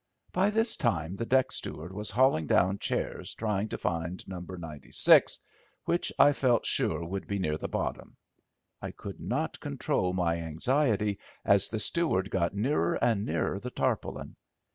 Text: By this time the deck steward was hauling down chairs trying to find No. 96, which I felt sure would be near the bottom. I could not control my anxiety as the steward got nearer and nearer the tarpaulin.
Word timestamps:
By 0.31 0.49
this 0.49 0.77
time 0.77 1.15
the 1.15 1.27
deck 1.27 1.51
steward 1.51 1.93
was 1.93 2.09
hauling 2.09 2.47
down 2.47 2.79
chairs 2.79 3.35
trying 3.35 3.69
to 3.69 3.77
find 3.77 4.27
No. 4.27 4.39
96, 4.39 5.37
which 5.85 6.11
I 6.17 6.33
felt 6.33 6.65
sure 6.65 7.05
would 7.05 7.27
be 7.27 7.37
near 7.37 7.55
the 7.55 7.67
bottom. 7.67 8.17
I 8.81 8.89
could 8.89 9.19
not 9.19 9.59
control 9.59 10.13
my 10.13 10.37
anxiety 10.37 11.19
as 11.45 11.69
the 11.69 11.77
steward 11.77 12.31
got 12.31 12.55
nearer 12.55 12.95
and 12.95 13.23
nearer 13.27 13.59
the 13.59 13.69
tarpaulin. 13.69 14.37